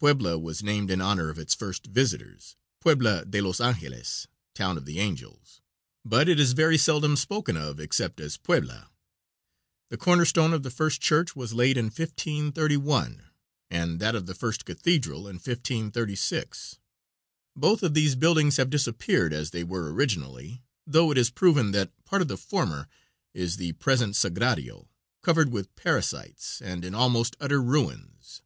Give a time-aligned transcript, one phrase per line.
[0.00, 4.86] Puebla was named in honor of its first visitors, Puebla de los Angles (Town of
[4.86, 5.60] the Angels),
[6.04, 8.90] but it is very seldom spoken of except as Puebla.
[9.90, 13.22] The corner stone of the first church was laid in 1531,
[13.70, 16.80] and that of the first cathedral in 1536.
[17.54, 21.92] Both of these buildings have disappeared, as they were originally, though it is proven that
[22.04, 22.88] part of the former
[23.32, 24.88] is the present Sagrario,
[25.22, 28.42] covered with parasites and in almost utter ruins.